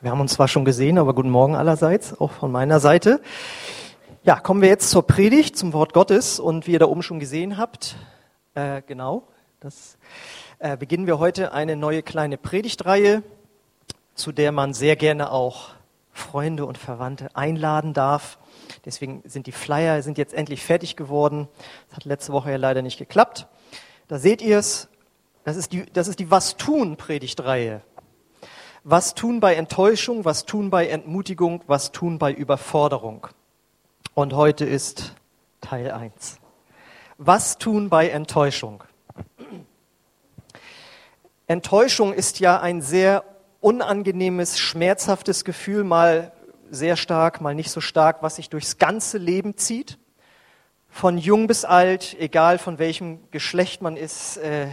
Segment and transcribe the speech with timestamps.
[0.00, 3.20] Wir haben uns zwar schon gesehen, aber guten Morgen allerseits, auch von meiner Seite.
[4.22, 6.38] Ja, kommen wir jetzt zur Predigt, zum Wort Gottes.
[6.38, 7.96] Und wie ihr da oben schon gesehen habt,
[8.54, 9.26] äh, genau,
[9.58, 9.98] das
[10.60, 13.24] äh, beginnen wir heute eine neue kleine Predigtreihe,
[14.14, 15.70] zu der man sehr gerne auch
[16.12, 18.38] Freunde und Verwandte einladen darf.
[18.84, 21.48] Deswegen sind die Flyer sind jetzt endlich fertig geworden.
[21.88, 23.48] Das hat letzte Woche ja leider nicht geklappt.
[24.06, 24.88] Da seht ihr es.
[25.42, 27.82] Das ist die, das ist die Was tun Predigtreihe.
[28.84, 33.26] Was tun bei Enttäuschung, was tun bei Entmutigung, was tun bei Überforderung.
[34.14, 35.14] Und heute ist
[35.60, 36.38] Teil 1.
[37.18, 38.84] Was tun bei Enttäuschung?
[41.48, 43.24] Enttäuschung ist ja ein sehr
[43.60, 46.32] unangenehmes, schmerzhaftes Gefühl, mal
[46.70, 49.98] sehr stark, mal nicht so stark, was sich durchs ganze Leben zieht.
[50.88, 54.68] Von jung bis alt, egal von welchem Geschlecht man ist, äh,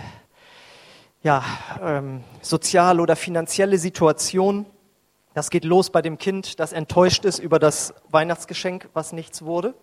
[1.25, 1.43] ja,
[1.81, 4.67] ähm, soziale oder finanzielle Situation.
[5.33, 9.73] Das geht los bei dem Kind, das enttäuscht ist über das Weihnachtsgeschenk, was nichts wurde.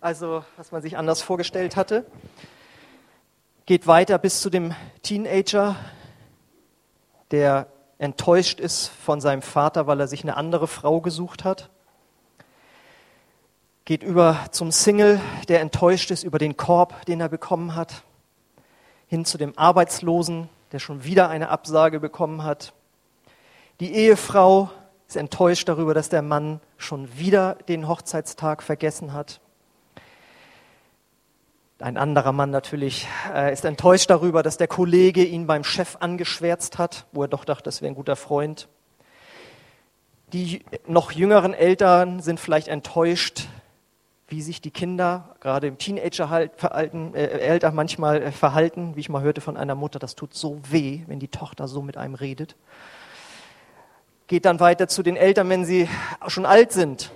[0.00, 2.06] Also, was man sich anders vorgestellt hatte.
[3.66, 5.76] Geht weiter bis zu dem Teenager,
[7.32, 7.66] der
[7.98, 11.68] enttäuscht ist von seinem Vater, weil er sich eine andere Frau gesucht hat.
[13.84, 18.04] Geht über zum Single, der enttäuscht ist über den Korb, den er bekommen hat.
[19.06, 22.72] Hin zu dem Arbeitslosen, der schon wieder eine Absage bekommen hat.
[23.80, 24.70] Die Ehefrau
[25.06, 29.40] ist enttäuscht darüber, dass der Mann schon wieder den Hochzeitstag vergessen hat.
[31.78, 36.78] Ein anderer Mann natürlich äh, ist enttäuscht darüber, dass der Kollege ihn beim Chef angeschwärzt
[36.78, 38.68] hat, wo er doch dachte, das wäre ein guter Freund.
[40.32, 43.46] Die noch jüngeren Eltern sind vielleicht enttäuscht,
[44.28, 46.74] wie sich die Kinder gerade im Teenageralter
[47.14, 51.02] äh, manchmal äh, verhalten, wie ich mal hörte von einer Mutter, das tut so weh,
[51.06, 52.56] wenn die Tochter so mit einem redet.
[54.26, 55.88] Geht dann weiter zu den Eltern, wenn sie
[56.26, 57.12] schon alt sind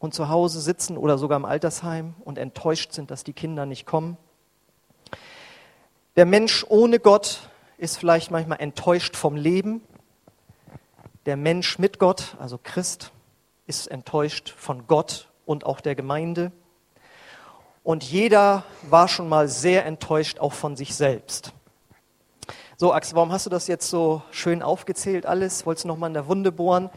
[0.00, 3.86] und zu Hause sitzen oder sogar im Altersheim und enttäuscht sind, dass die Kinder nicht
[3.86, 4.16] kommen.
[6.16, 7.48] Der Mensch ohne Gott
[7.78, 9.82] ist vielleicht manchmal enttäuscht vom Leben.
[11.26, 13.12] Der Mensch mit Gott, also Christ,
[13.66, 16.52] ist enttäuscht von Gott und auch der Gemeinde.
[17.82, 21.52] Und jeder war schon mal sehr enttäuscht auch von sich selbst.
[22.76, 25.64] So, Axel, warum hast du das jetzt so schön aufgezählt alles?
[25.64, 26.90] Wolltest du noch mal in der Wunde bohren?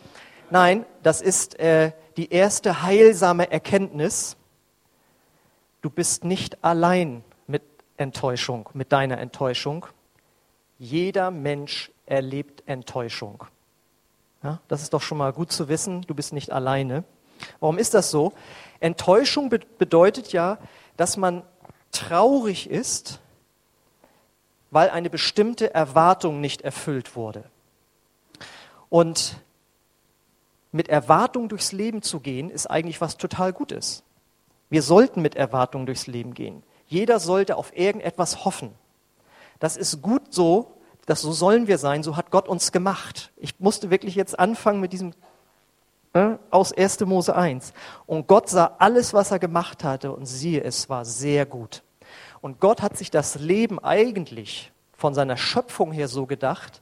[0.50, 4.38] Nein, das ist äh, die erste heilsame Erkenntnis.
[5.82, 7.64] Du bist nicht allein mit
[7.98, 9.86] Enttäuschung, mit deiner Enttäuschung.
[10.80, 13.44] Jeder Mensch erlebt Enttäuschung.
[14.44, 17.04] Ja, das ist doch schon mal gut zu wissen, du bist nicht alleine.
[17.60, 18.34] Warum ist das so?
[18.80, 20.58] Enttäuschung be bedeutet ja,
[20.98, 21.44] dass man
[21.92, 23.20] traurig ist,
[24.72, 27.46] weil eine bestimmte Erwartung nicht erfüllt wurde.
[28.90, 29.38] Und
[30.72, 34.04] mit Erwartung durchs Leben zu gehen, ist eigentlich was total Gutes.
[34.70, 36.64] Wir sollten mit Erwartung durchs Leben gehen.
[36.88, 38.74] Jeder sollte auf irgendetwas hoffen.
[39.60, 43.32] Das ist gut so, das so sollen wir sein, so hat Gott uns gemacht.
[43.38, 45.14] Ich musste wirklich jetzt anfangen mit diesem
[46.18, 47.02] äh, aus 1.
[47.02, 47.74] Mose 1.
[48.06, 51.84] Und Gott sah alles, was er gemacht hatte, und siehe, es war sehr gut.
[52.42, 56.82] Und Gott hat sich das Leben eigentlich von seiner Schöpfung her so gedacht,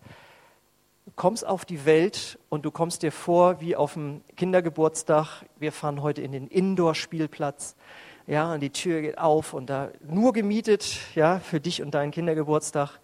[1.06, 5.46] Du kommst auf die Welt und du kommst dir vor wie auf dem Kindergeburtstag.
[5.60, 7.76] Wir fahren heute in den Indoor-Spielplatz.
[8.26, 12.10] Ja, und die Tür geht auf und da nur gemietet, ja, für dich und deinen
[12.10, 13.00] Kindergeburtstag.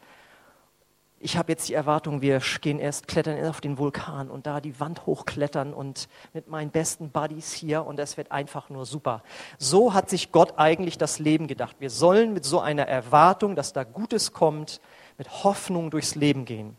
[1.23, 4.79] Ich habe jetzt die Erwartung, wir gehen erst klettern auf den Vulkan und da die
[4.79, 9.21] Wand hochklettern und mit meinen besten Buddies hier und das wird einfach nur super.
[9.59, 11.75] So hat sich Gott eigentlich das Leben gedacht.
[11.77, 14.81] Wir sollen mit so einer Erwartung, dass da Gutes kommt,
[15.19, 16.75] mit Hoffnung durchs Leben gehen.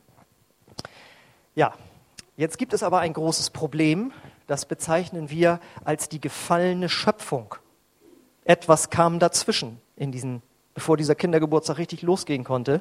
[1.55, 1.75] Ja,
[2.37, 4.13] jetzt gibt es aber ein großes Problem,
[4.49, 7.55] das bezeichnen wir als die gefallene Schöpfung.
[8.45, 10.43] Etwas kam dazwischen, in diesen,
[10.75, 12.81] bevor dieser Kindergeburtstag richtig losgehen konnte.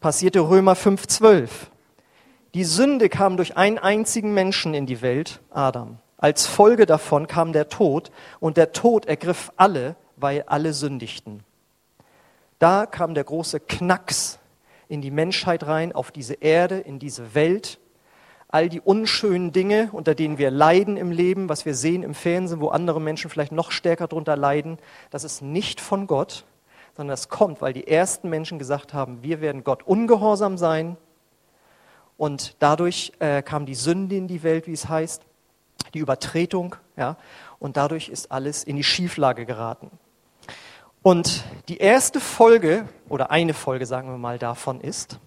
[0.00, 1.50] Passierte Römer 5,12.
[2.54, 5.98] Die Sünde kam durch einen einzigen Menschen in die Welt, Adam.
[6.16, 8.10] Als Folge davon kam der Tod
[8.40, 11.44] und der Tod ergriff alle, weil alle sündigten.
[12.58, 14.38] Da kam der große Knacks
[14.88, 17.78] in die Menschheit rein, auf diese Erde, in diese Welt.
[18.48, 22.62] All die unschönen Dinge, unter denen wir leiden im Leben, was wir sehen im Fernsehen,
[22.62, 24.78] wo andere Menschen vielleicht noch stärker darunter leiden,
[25.10, 26.46] das ist nicht von Gott,
[26.96, 30.96] sondern das kommt, weil die ersten Menschen gesagt haben, wir werden Gott ungehorsam sein.
[32.16, 35.22] Und dadurch äh, kam die Sünde in die Welt, wie es heißt,
[35.94, 37.16] die Übertretung, ja,
[37.58, 39.90] und dadurch ist alles in die Schieflage geraten.
[41.02, 45.18] Und die erste Folge, oder eine Folge, sagen wir mal, davon ist,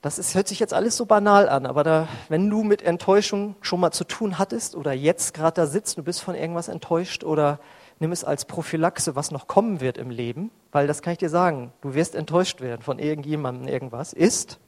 [0.00, 3.56] Das ist, hört sich jetzt alles so banal an, aber da, wenn du mit Enttäuschung
[3.62, 7.24] schon mal zu tun hattest oder jetzt gerade da sitzt, du bist von irgendwas enttäuscht
[7.24, 7.58] oder
[8.00, 11.30] nimm es als Prophylaxe, was noch kommen wird im Leben, weil das kann ich dir
[11.30, 14.58] sagen, du wirst enttäuscht werden von irgendjemandem irgendwas, ist,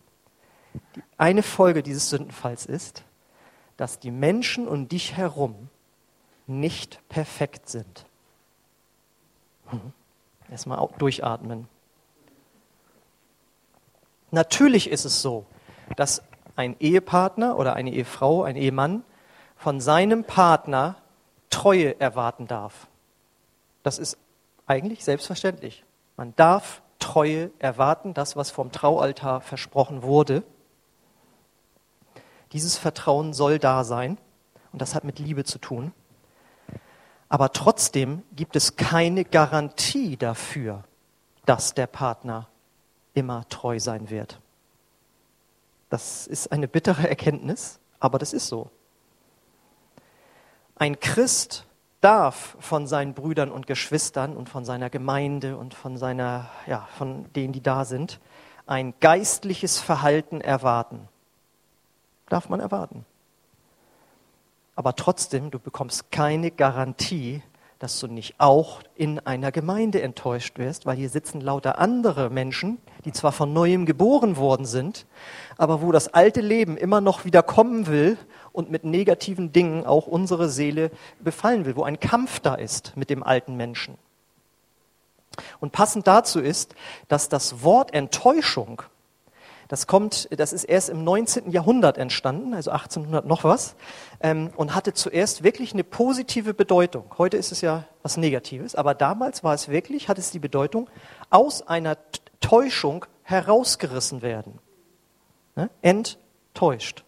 [1.16, 3.04] eine Folge dieses Sündenfalls ist,
[3.76, 5.68] dass die Menschen um dich herum
[6.46, 8.04] nicht perfekt sind.
[9.66, 9.92] Hm.
[10.50, 11.68] Erstmal durchatmen.
[14.32, 15.46] Natürlich ist es so,
[15.96, 16.22] dass
[16.56, 19.04] ein Ehepartner oder eine Ehefrau, ein Ehemann
[19.56, 20.96] von seinem Partner
[21.50, 22.86] Treue erwarten darf.
[23.82, 24.18] Das ist
[24.66, 25.84] eigentlich selbstverständlich.
[26.16, 30.42] Man darf Treue erwarten, das, was vom Traualtar versprochen wurde.
[32.52, 34.18] Dieses Vertrauen soll da sein
[34.72, 35.92] und das hat mit Liebe zu tun.
[37.28, 40.84] Aber trotzdem gibt es keine Garantie dafür,
[41.46, 42.48] dass der Partner
[43.14, 44.40] immer treu sein wird.
[45.88, 48.70] Das ist eine bittere Erkenntnis, aber das ist so.
[50.76, 51.66] Ein Christ
[52.00, 57.30] darf von seinen Brüdern und Geschwistern und von seiner Gemeinde und von seiner, ja, von
[57.34, 58.20] denen, die da sind,
[58.66, 61.08] ein geistliches Verhalten erwarten.
[62.28, 63.04] Darf man erwarten.
[64.76, 67.42] Aber trotzdem, du bekommst keine Garantie,
[67.80, 72.78] dass du nicht auch in einer Gemeinde enttäuscht wirst, weil hier sitzen lauter andere Menschen,
[73.06, 75.06] die zwar von neuem geboren worden sind,
[75.56, 78.18] aber wo das alte Leben immer noch wieder kommen will
[78.52, 83.10] und mit negativen Dingen auch unsere Seele befallen will, wo ein Kampf da ist mit
[83.10, 83.96] dem alten Menschen.
[85.60, 86.74] Und passend dazu ist,
[87.08, 88.82] dass das Wort Enttäuschung
[89.70, 91.52] das kommt, das ist erst im 19.
[91.52, 93.76] Jahrhundert entstanden, also 1800 noch was,
[94.20, 97.04] ähm, und hatte zuerst wirklich eine positive Bedeutung.
[97.18, 100.90] Heute ist es ja was Negatives, aber damals war es wirklich, hat es die Bedeutung,
[101.30, 101.96] aus einer
[102.40, 104.58] Täuschung herausgerissen werden.
[105.54, 105.70] Ne?
[105.82, 107.04] Enttäuscht.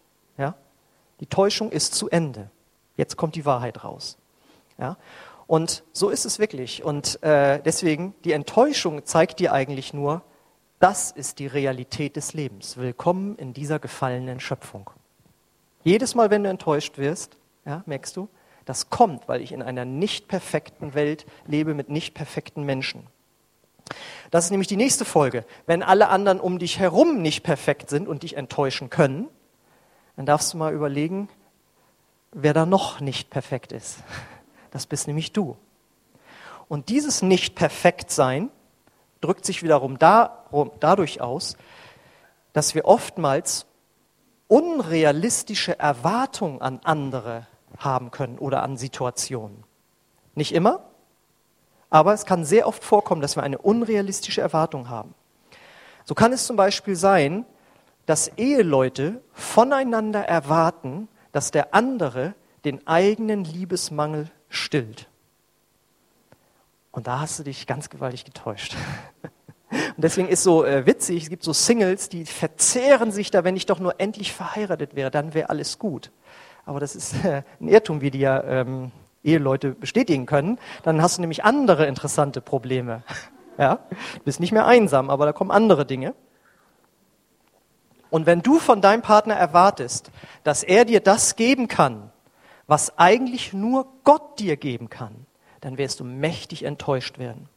[1.23, 2.49] Die Täuschung ist zu Ende.
[2.97, 4.17] Jetzt kommt die Wahrheit raus.
[4.77, 4.97] Ja?
[5.47, 6.83] Und so ist es wirklich.
[6.83, 10.21] Und äh, deswegen, die Enttäuschung zeigt dir eigentlich nur,
[10.81, 12.75] das ist die Realität des Lebens.
[12.75, 14.89] Willkommen in dieser gefallenen Schöpfung.
[15.85, 18.27] Jedes Mal, wenn du enttäuscht wirst, ja, merkst du,
[18.65, 23.07] das kommt, weil ich in einer nicht perfekten Welt lebe mit nicht perfekten Menschen.
[24.29, 25.45] Das ist nämlich die nächste Folge.
[25.67, 29.29] Wenn alle anderen um dich herum nicht perfekt sind und dich enttäuschen können,
[30.15, 31.29] dann darfst du mal überlegen,
[32.31, 33.97] wer da noch nicht perfekt ist.
[34.71, 35.57] Das bist nämlich du.
[36.67, 38.49] Und dieses Nicht-Perfekt-Sein
[39.21, 41.57] drückt sich wiederum darum, dadurch aus,
[42.53, 43.65] dass wir oftmals
[44.47, 49.63] unrealistische Erwartungen an andere haben können oder an Situationen.
[50.35, 50.83] Nicht immer,
[51.89, 55.13] aber es kann sehr oft vorkommen, dass wir eine unrealistische Erwartung haben.
[56.05, 57.45] So kann es zum Beispiel sein,
[58.05, 62.35] dass Eheleute voneinander erwarten, dass der andere
[62.65, 65.09] den eigenen Liebesmangel stillt.
[66.91, 68.75] Und da hast du dich ganz gewaltig getäuscht.
[69.71, 73.55] Und deswegen ist so äh, witzig, es gibt so Singles, die verzehren sich da, wenn
[73.55, 76.11] ich doch nur endlich verheiratet wäre, dann wäre alles gut.
[76.65, 78.91] Aber das ist äh, ein Irrtum, wie die ja ähm,
[79.23, 80.59] Eheleute bestätigen können.
[80.83, 83.03] Dann hast du nämlich andere interessante Probleme.
[83.57, 83.79] ja?
[84.15, 86.13] Du bist nicht mehr einsam, aber da kommen andere Dinge.
[88.13, 90.11] Und wenn du von deinem Partner erwartest,
[90.43, 92.11] dass er dir das geben kann,
[92.67, 95.25] was eigentlich nur Gott dir geben kann,
[95.61, 97.49] dann wirst du mächtig enttäuscht werden.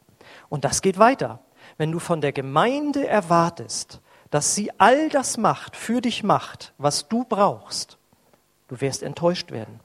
[0.48, 1.40] Und das geht weiter.
[1.76, 7.06] Wenn du von der Gemeinde erwartest, dass sie all das macht, für dich macht, was
[7.06, 7.98] du brauchst,
[8.68, 9.78] du wirst enttäuscht werden.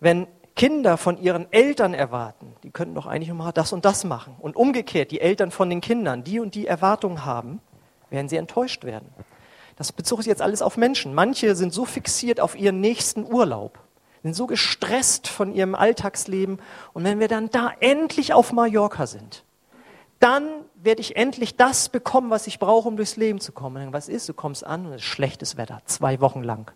[0.00, 4.36] Wenn Kinder von ihren Eltern erwarten, die könnten doch eigentlich mal das und das machen.
[4.38, 7.62] Und umgekehrt, die Eltern von den Kindern, die und die Erwartungen haben,
[8.10, 9.08] werden sie enttäuscht werden.
[9.80, 11.14] Das bezog sich jetzt alles auf Menschen.
[11.14, 13.78] Manche sind so fixiert auf ihren nächsten Urlaub,
[14.22, 16.58] sind so gestresst von ihrem Alltagsleben.
[16.92, 19.42] Und wenn wir dann da endlich auf Mallorca sind,
[20.18, 23.86] dann werde ich endlich das bekommen, was ich brauche, um durchs Leben zu kommen.
[23.86, 24.28] Und was ist?
[24.28, 26.70] Du kommst an und es ist schlechtes Wetter, zwei Wochen lang.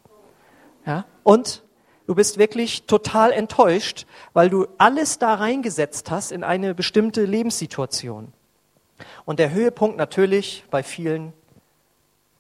[0.87, 1.04] Ja?
[1.25, 1.62] Und
[2.06, 8.32] du bist wirklich total enttäuscht, weil du alles da reingesetzt hast in eine bestimmte Lebenssituation.
[9.26, 11.34] Und der Höhepunkt natürlich bei vielen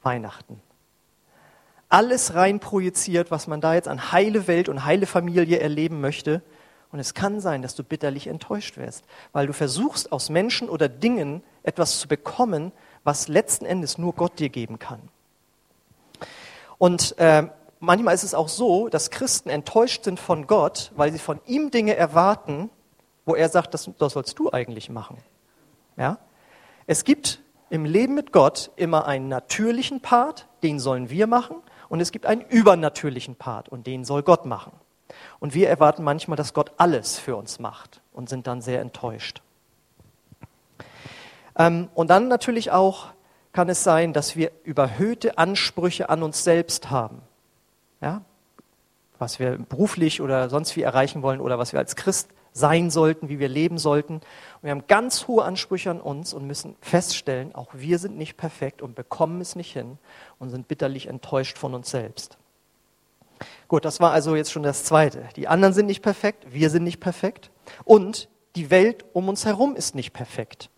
[0.04, 0.60] Weihnachten
[1.94, 6.42] alles rein projiziert, was man da jetzt an heile Welt und heile Familie erleben möchte.
[6.90, 10.88] Und es kann sein, dass du bitterlich enttäuscht wirst, weil du versuchst, aus Menschen oder
[10.88, 12.72] Dingen etwas zu bekommen,
[13.04, 15.00] was letzten Endes nur Gott dir geben kann.
[16.78, 17.44] Und äh,
[17.78, 21.70] manchmal ist es auch so, dass Christen enttäuscht sind von Gott, weil sie von ihm
[21.70, 22.70] Dinge erwarten,
[23.24, 25.18] wo er sagt, das, das sollst du eigentlich machen.
[25.96, 26.18] Ja?
[26.88, 27.40] Es gibt
[27.74, 31.56] im Leben mit Gott immer einen natürlichen Part, den sollen wir machen,
[31.88, 34.70] und es gibt einen übernatürlichen Part, und den soll Gott machen.
[35.40, 39.42] Und wir erwarten manchmal, dass Gott alles für uns macht und sind dann sehr enttäuscht.
[41.56, 43.08] Ähm, und dann natürlich auch
[43.52, 47.22] kann es sein, dass wir überhöhte Ansprüche an uns selbst haben.
[48.00, 48.22] Ja?
[49.18, 53.28] Was wir beruflich oder sonst wie erreichen wollen oder was wir als Christ sein sollten,
[53.28, 54.14] wie wir leben sollten.
[54.14, 58.36] Und wir haben ganz hohe Ansprüche an uns und müssen feststellen, auch wir sind nicht
[58.36, 59.98] perfekt und bekommen es nicht hin
[60.38, 62.38] und sind bitterlich enttäuscht von uns selbst.
[63.66, 65.28] Gut, das war also jetzt schon das Zweite.
[65.36, 67.50] Die anderen sind nicht perfekt, wir sind nicht perfekt
[67.84, 70.70] und die Welt um uns herum ist nicht perfekt.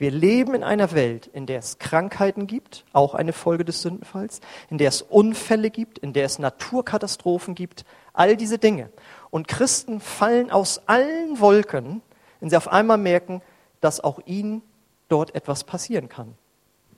[0.00, 4.40] Wir leben in einer Welt, in der es Krankheiten gibt, auch eine Folge des Sündenfalls,
[4.70, 8.90] in der es Unfälle gibt, in der es Naturkatastrophen gibt, all diese Dinge.
[9.30, 12.02] Und Christen fallen aus allen Wolken,
[12.40, 13.42] wenn sie auf einmal merken,
[13.80, 14.62] dass auch ihnen
[15.08, 16.34] dort etwas passieren kann.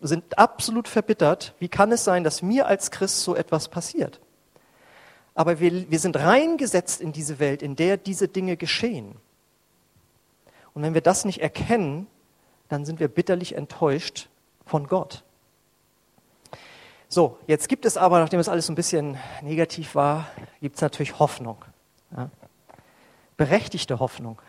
[0.00, 1.54] Sind absolut verbittert.
[1.58, 4.20] Wie kann es sein, dass mir als Christ so etwas passiert?
[5.34, 9.16] Aber wir, wir sind reingesetzt in diese Welt, in der diese Dinge geschehen.
[10.74, 12.06] Und wenn wir das nicht erkennen,
[12.68, 14.28] dann sind wir bitterlich enttäuscht
[14.64, 15.24] von Gott.
[17.08, 20.28] So, jetzt gibt es aber, nachdem es alles ein bisschen negativ war,
[20.60, 21.64] gibt es natürlich Hoffnung.
[22.16, 22.30] Ja?
[23.36, 24.40] Berechtigte Hoffnung.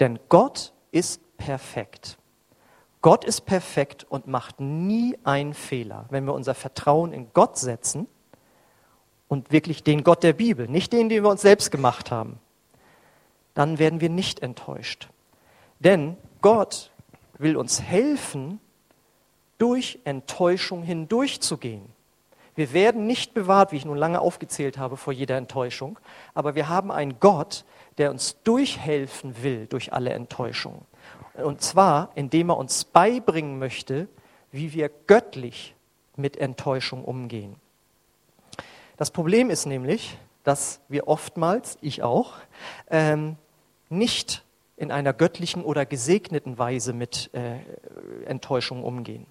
[0.00, 2.18] Denn Gott ist perfekt.
[3.02, 6.06] Gott ist perfekt und macht nie einen Fehler.
[6.10, 8.06] Wenn wir unser Vertrauen in Gott setzen
[9.28, 12.38] und wirklich den Gott der Bibel, nicht den, den wir uns selbst gemacht haben,
[13.54, 15.08] dann werden wir nicht enttäuscht.
[15.78, 16.90] Denn Gott
[17.38, 18.60] will uns helfen,
[19.56, 21.84] durch Enttäuschung hindurchzugehen.
[22.60, 25.98] Wir werden nicht bewahrt, wie ich nun lange aufgezählt habe, vor jeder Enttäuschung,
[26.34, 27.64] aber wir haben einen Gott,
[27.96, 30.82] der uns durchhelfen will durch alle Enttäuschungen.
[31.42, 34.08] Und zwar, indem er uns beibringen möchte,
[34.52, 35.74] wie wir göttlich
[36.16, 37.56] mit Enttäuschung umgehen.
[38.98, 42.34] Das Problem ist nämlich, dass wir oftmals, ich auch,
[42.90, 43.36] ähm,
[43.88, 44.44] nicht
[44.76, 47.60] in einer göttlichen oder gesegneten Weise mit äh,
[48.26, 49.24] Enttäuschung umgehen.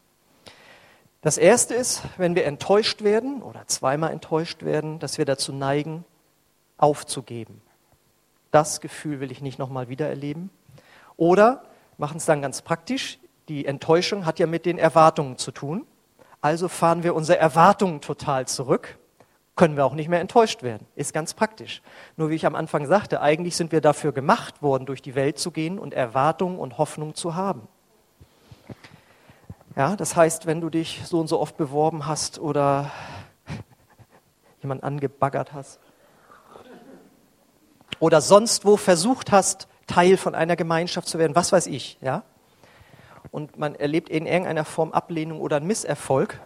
[1.21, 6.05] Das Erste ist, wenn wir enttäuscht werden oder zweimal enttäuscht werden, dass wir dazu neigen,
[6.77, 7.61] aufzugeben.
[8.51, 10.49] Das Gefühl will ich nicht nochmal wieder erleben.
[11.17, 11.63] Oder
[11.97, 13.19] machen es dann ganz praktisch.
[13.49, 15.85] Die Enttäuschung hat ja mit den Erwartungen zu tun.
[16.39, 18.97] Also fahren wir unsere Erwartungen total zurück
[19.59, 20.87] können wir auch nicht mehr enttäuscht werden.
[20.95, 21.81] Ist ganz praktisch.
[22.15, 25.37] Nur wie ich am Anfang sagte, eigentlich sind wir dafür gemacht worden, durch die Welt
[25.37, 27.67] zu gehen und Erwartungen und Hoffnung zu haben.
[29.75, 32.91] Ja, das heißt, wenn du dich so und so oft beworben hast oder
[34.61, 35.79] jemand angebaggert hast
[37.99, 42.23] oder sonst wo versucht hast, Teil von einer Gemeinschaft zu werden, was weiß ich, ja,
[43.31, 46.39] und man erlebt in irgendeiner Form Ablehnung oder einen Misserfolg,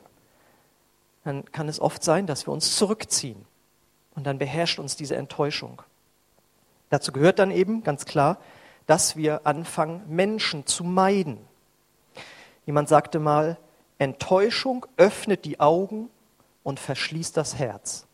[1.23, 3.45] dann kann es oft sein, dass wir uns zurückziehen.
[4.15, 5.81] Und dann beherrscht uns diese Enttäuschung.
[6.89, 8.37] Dazu gehört dann eben ganz klar,
[8.85, 11.39] dass wir anfangen, Menschen zu meiden.
[12.65, 13.57] Jemand sagte mal,
[13.97, 16.09] Enttäuschung öffnet die Augen
[16.63, 18.07] und verschließt das Herz.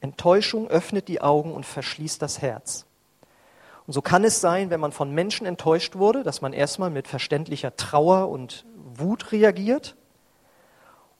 [0.00, 2.86] Enttäuschung öffnet die Augen und verschließt das Herz.
[3.86, 7.08] Und so kann es sein, wenn man von Menschen enttäuscht wurde, dass man erstmal mit
[7.08, 9.96] verständlicher Trauer und Wut reagiert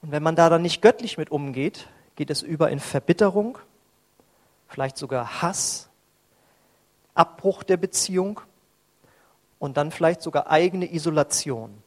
[0.02, 3.58] und wenn man da dann nicht göttlich mit umgeht, geht es über in Verbitterung,
[4.66, 5.88] vielleicht sogar Hass,
[7.14, 8.40] Abbruch der Beziehung
[9.62, 11.84] und dann vielleicht sogar eigene Isolation.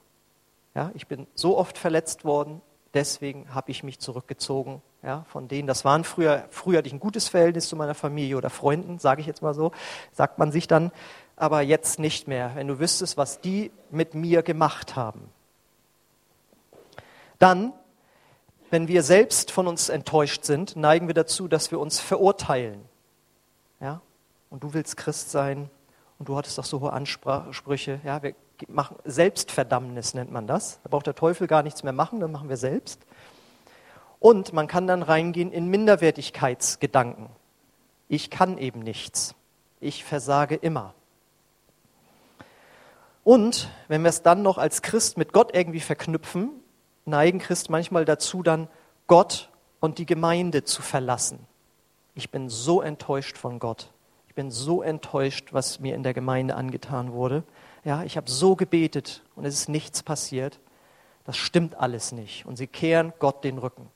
[0.75, 2.61] Ja, ich bin so oft verletzt worden,
[2.93, 4.81] deswegen habe ich mich zurückgezogen.
[5.03, 8.37] Ja, von denen, das waren früher, früher hatte ich ein gutes Verhältnis zu meiner Familie
[8.37, 9.73] oder Freunden, sage ich jetzt mal so,
[10.13, 10.89] sagt man sich dann,
[11.35, 15.29] aber jetzt nicht mehr, wenn du wüsstest, was die mit mir gemacht haben.
[17.39, 17.73] Dann
[18.69, 22.85] wenn wir selbst von uns enttäuscht sind, neigen wir dazu, dass wir uns verurteilen.
[23.81, 24.01] Ja?
[24.49, 25.69] Und du willst Christ sein
[26.19, 27.99] und du hattest doch so hohe Ansprüche.
[28.03, 28.35] Ja, wir
[28.67, 30.79] machen Selbstverdammnis nennt man das.
[30.83, 33.01] Da braucht der Teufel gar nichts mehr machen, dann machen wir selbst.
[34.19, 37.29] Und man kann dann reingehen in Minderwertigkeitsgedanken.
[38.07, 39.35] Ich kann eben nichts.
[39.79, 40.93] Ich versage immer.
[43.23, 46.51] Und wenn wir es dann noch als Christ mit Gott irgendwie verknüpfen,
[47.05, 48.67] neigen Christ manchmal dazu, dann
[49.07, 51.39] Gott und die Gemeinde zu verlassen.
[52.13, 53.91] Ich bin so enttäuscht von Gott.
[54.35, 57.43] Ich bin so enttäuscht, was mir in der Gemeinde angetan wurde.
[57.85, 60.59] Ja, ich habe so gebetet und es ist nichts passiert.
[61.23, 62.45] Das stimmt alles nicht.
[62.45, 63.87] Und sie kehren Gott den Rücken.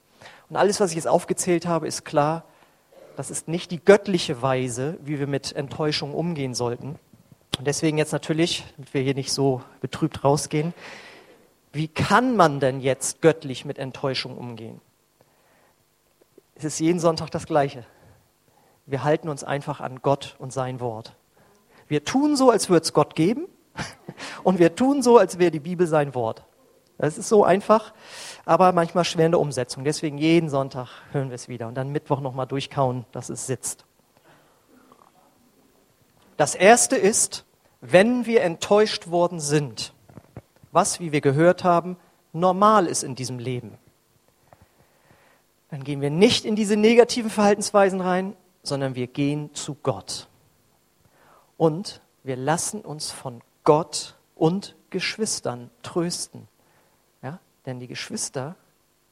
[0.50, 2.46] Und alles, was ich jetzt aufgezählt habe, ist klar,
[3.18, 6.98] das ist nicht die göttliche Weise, wie wir mit Enttäuschung umgehen sollten.
[7.58, 10.74] Und deswegen jetzt natürlich, damit wir hier nicht so betrübt rausgehen,
[11.74, 14.80] wie kann man denn jetzt göttlich mit Enttäuschung umgehen?
[16.56, 17.86] Es ist jeden Sonntag das Gleiche.
[18.90, 21.16] Wir halten uns einfach an Gott und sein Wort.
[21.88, 23.48] Wir tun so, als würde es Gott geben
[24.44, 26.44] und wir tun so, als wäre die Bibel sein Wort.
[26.98, 27.94] Das ist so einfach,
[28.46, 29.84] aber manchmal schwer in der Umsetzung.
[29.84, 33.86] Deswegen jeden Sonntag hören wir es wieder und dann Mittwoch nochmal durchkauen, dass es sitzt.
[36.36, 37.46] Das erste ist,
[37.82, 39.94] wenn wir enttäuscht worden sind,
[40.72, 41.96] was, wie wir gehört haben,
[42.34, 43.78] normal ist in diesem Leben,
[45.70, 50.28] dann gehen wir nicht in diese negativen Verhaltensweisen rein, sondern wir gehen zu Gott.
[51.58, 56.48] Und wir lassen uns von Gott und Geschwistern trösten.
[57.22, 57.40] Ja?
[57.66, 58.56] Denn die Geschwister,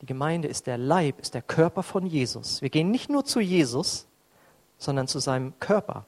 [0.01, 2.61] die Gemeinde ist der Leib, ist der Körper von Jesus.
[2.61, 4.07] Wir gehen nicht nur zu Jesus,
[4.77, 6.05] sondern zu seinem Körper.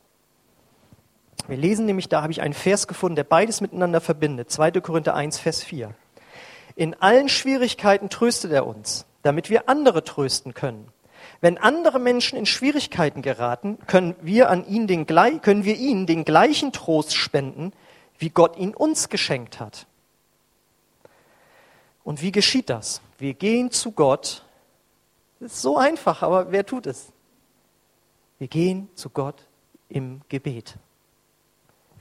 [1.47, 4.51] Wir lesen nämlich, da habe ich einen Vers gefunden, der beides miteinander verbindet.
[4.51, 4.71] 2.
[4.81, 5.95] Korinther 1, Vers 4.
[6.75, 10.91] In allen Schwierigkeiten tröstet er uns, damit wir andere trösten können.
[11.41, 16.25] Wenn andere Menschen in Schwierigkeiten geraten, können wir, an ihn den, können wir ihnen den
[16.25, 17.71] gleichen Trost spenden,
[18.17, 19.87] wie Gott ihn uns geschenkt hat.
[22.03, 23.01] Und wie geschieht das?
[23.17, 24.43] Wir gehen zu Gott.
[25.39, 27.13] Das ist so einfach, aber wer tut es?
[28.37, 29.45] Wir gehen zu Gott
[29.87, 30.75] im Gebet.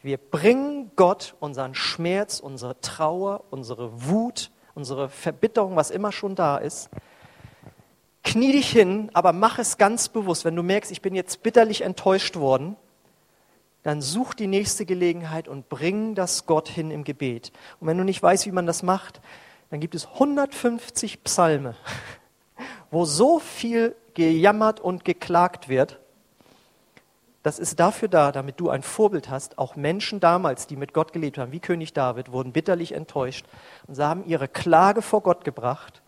[0.03, 6.57] Wir bringen Gott unseren Schmerz, unsere Trauer, unsere Wut, unsere Verbitterung, was immer schon da
[6.57, 6.89] ist.
[8.25, 10.45] Knie dich hin, aber mach es ganz bewusst.
[10.45, 12.77] Wenn du merkst, ich bin jetzt bitterlich enttäuscht worden,
[13.83, 17.53] dann such die nächste Gelegenheit und bring das Gott hin im Gebet.
[17.81, 19.21] Und wenn du nicht weißt, wie man das macht,
[19.71, 21.75] dann gibt es 150 Psalme,
[22.91, 25.99] wo so viel gejammert und geklagt wird,
[27.43, 29.59] das ist dafür da, damit du ein Vorbild hast.
[29.59, 33.47] Auch Menschen damals, die mit Gott gelebt haben, wie König David, wurden bitterlich enttäuscht
[33.87, 36.03] und sie haben ihre Klage vor Gott gebracht.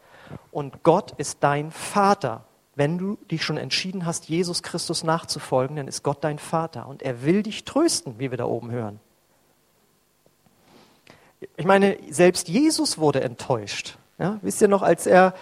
[0.50, 2.44] Und Gott ist dein Vater.
[2.74, 7.02] Wenn du dich schon entschieden hast, Jesus Christus nachzufolgen, dann ist Gott dein Vater und
[7.02, 9.00] er will dich trösten, wie wir da oben hören.
[11.56, 13.96] Ich meine, selbst Jesus wurde enttäuscht.
[14.18, 15.34] Ja, wisst ihr noch, als er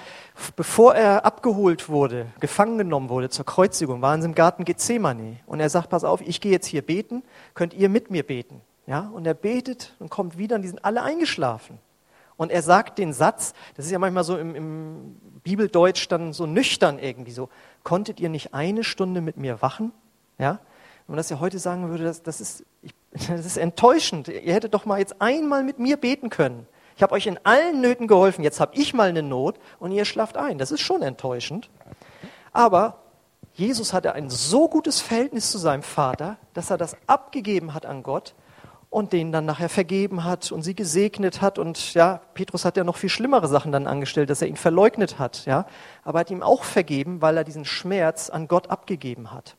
[0.56, 5.38] bevor er abgeholt wurde, gefangen genommen wurde zur Kreuzigung, waren sie im Garten Gethsemane.
[5.46, 7.22] Und er sagt, pass auf, ich gehe jetzt hier beten,
[7.54, 8.60] könnt ihr mit mir beten?
[8.86, 11.78] Ja, und er betet und kommt wieder und die sind alle eingeschlafen.
[12.38, 16.46] Und er sagt den Satz, das ist ja manchmal so im, im Bibeldeutsch dann so
[16.46, 17.50] nüchtern irgendwie so,
[17.82, 19.92] konntet ihr nicht eine Stunde mit mir wachen?
[20.38, 20.60] Ja,
[21.06, 22.94] wenn man das ja heute sagen würde, das, das, ist, ich,
[23.28, 24.28] das ist enttäuschend.
[24.28, 26.66] Ihr hättet doch mal jetzt einmal mit mir beten können.
[26.96, 30.04] Ich habe euch in allen Nöten geholfen, jetzt habe ich mal eine Not und ihr
[30.04, 30.58] schlaft ein.
[30.58, 31.68] Das ist schon enttäuschend.
[32.52, 33.02] Aber
[33.54, 38.04] Jesus hatte ein so gutes Verhältnis zu seinem Vater, dass er das abgegeben hat an
[38.04, 38.34] Gott
[38.90, 41.58] und denen dann nachher vergeben hat und sie gesegnet hat.
[41.58, 45.18] Und ja, Petrus hat ja noch viel schlimmere Sachen dann angestellt, dass er ihn verleugnet
[45.18, 45.44] hat.
[45.44, 45.66] Ja,
[46.04, 49.56] aber er hat ihm auch vergeben, weil er diesen Schmerz an Gott abgegeben hat.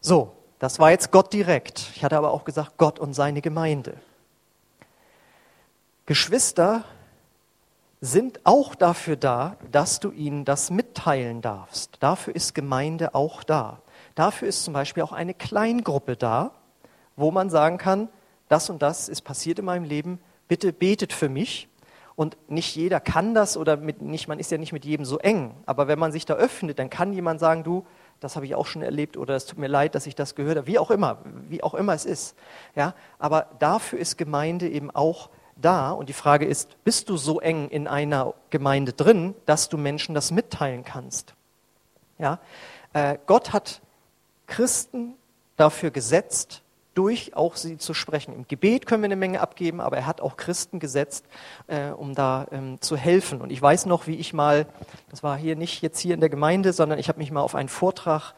[0.00, 1.90] So, das war jetzt Gott direkt.
[1.94, 3.94] Ich hatte aber auch gesagt, Gott und seine Gemeinde.
[6.06, 6.84] Geschwister
[8.00, 11.96] sind auch dafür da, dass du ihnen das mitteilen darfst.
[12.00, 13.80] Dafür ist Gemeinde auch da.
[14.14, 16.52] Dafür ist zum Beispiel auch eine Kleingruppe da,
[17.18, 18.08] wo man sagen kann,
[18.48, 21.68] das und das ist passiert in meinem Leben, bitte betet für mich.
[22.16, 25.18] Und nicht jeder kann das oder mit, nicht, man ist ja nicht mit jedem so
[25.18, 25.54] eng.
[25.66, 27.86] Aber wenn man sich da öffnet, dann kann jemand sagen, du,
[28.18, 30.56] das habe ich auch schon erlebt oder es tut mir leid, dass ich das gehört
[30.56, 32.34] habe, wie auch immer, wie auch immer es ist.
[32.74, 37.40] Ja, aber dafür ist Gemeinde eben auch da und die Frage ist, bist du so
[37.40, 41.34] eng in einer Gemeinde drin, dass du Menschen das mitteilen kannst?
[42.18, 42.40] Ja,
[42.94, 43.80] äh, Gott hat
[44.46, 45.14] Christen
[45.56, 46.62] dafür gesetzt,
[46.98, 48.34] durch auch sie zu sprechen.
[48.34, 51.24] Im Gebet können wir eine Menge abgeben, aber er hat auch Christen gesetzt,
[51.68, 53.40] äh, um da ähm, zu helfen.
[53.40, 54.66] Und ich weiß noch, wie ich mal,
[55.08, 57.54] das war hier nicht jetzt hier in der Gemeinde, sondern ich habe mich mal auf
[57.54, 58.34] einen Vortrag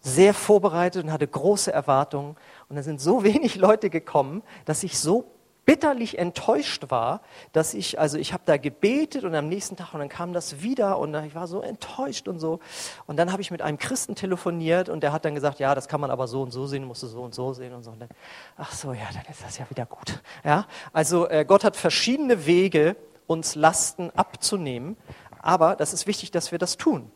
[0.00, 2.34] sehr vorbereitet und hatte große Erwartungen.
[2.68, 5.24] Und da sind so wenig Leute gekommen, dass ich so
[5.66, 7.20] bitterlich enttäuscht war,
[7.52, 10.62] dass ich, also ich habe da gebetet und am nächsten Tag und dann kam das
[10.62, 12.60] wieder und ich war so enttäuscht und so.
[13.06, 15.88] Und dann habe ich mit einem Christen telefoniert und der hat dann gesagt, ja, das
[15.88, 17.90] kann man aber so und so sehen, musst du so und so sehen und so.
[17.90, 18.08] Und dann,
[18.56, 20.22] ach so, ja, dann ist das ja wieder gut.
[20.44, 24.96] Ja, also äh, Gott hat verschiedene Wege, uns Lasten abzunehmen,
[25.42, 27.10] aber das ist wichtig, dass wir das tun.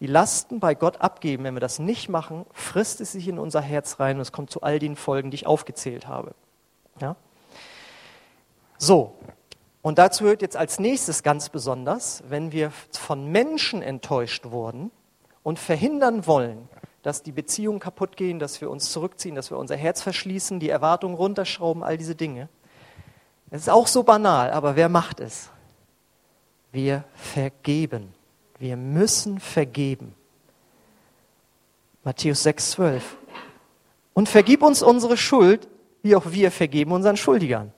[0.00, 3.62] Die Lasten bei Gott abgeben, wenn wir das nicht machen, frisst es sich in unser
[3.62, 6.34] Herz rein und es kommt zu all den Folgen, die ich aufgezählt habe.
[7.00, 7.16] Ja?
[8.78, 9.14] So,
[9.82, 14.90] und dazu hört jetzt als nächstes ganz besonders, wenn wir von Menschen enttäuscht wurden
[15.42, 16.68] und verhindern wollen,
[17.02, 20.70] dass die Beziehungen kaputt gehen, dass wir uns zurückziehen, dass wir unser Herz verschließen, die
[20.70, 22.48] Erwartungen runterschrauben, all diese Dinge.
[23.50, 25.50] Es ist auch so banal, aber wer macht es?
[26.72, 28.12] Wir vergeben.
[28.58, 30.16] Wir müssen vergeben.
[32.02, 33.16] Matthäus 6, 12.
[34.14, 35.68] Und vergib uns unsere Schuld,
[36.02, 37.72] wie auch wir vergeben unseren Schuldigern.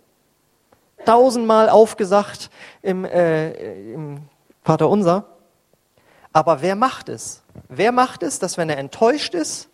[1.05, 2.51] Tausendmal aufgesagt
[2.83, 4.21] im, äh, im
[4.63, 5.25] Vater Unser.
[6.33, 7.43] Aber wer macht es?
[7.69, 9.71] Wer macht es, dass wenn er enttäuscht ist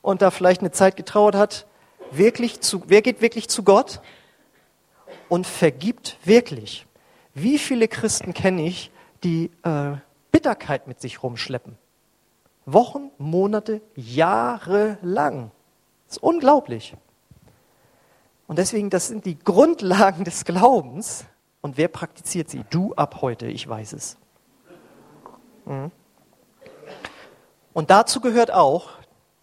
[0.00, 1.66] und da vielleicht eine Zeit getrauert hat,
[2.10, 4.00] wirklich zu, wer geht wirklich zu Gott
[5.28, 6.86] und vergibt wirklich?
[7.34, 8.90] Wie viele Christen kenne ich,
[9.24, 9.92] die äh,
[10.30, 11.76] Bitterkeit mit sich rumschleppen?
[12.66, 15.50] Wochen, Monate, Jahre lang.
[16.06, 16.94] Das ist unglaublich.
[18.46, 21.24] Und deswegen, das sind die Grundlagen des Glaubens.
[21.60, 22.64] Und wer praktiziert sie?
[22.70, 24.16] Du ab heute, ich weiß es.
[25.64, 25.90] Mhm.
[27.72, 28.90] Und dazu gehört auch,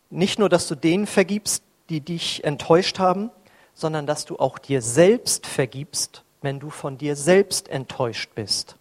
[0.09, 3.31] nicht nur, dass du denen vergibst, die dich enttäuscht haben,
[3.73, 8.75] sondern dass du auch dir selbst vergibst, wenn du von dir selbst enttäuscht bist.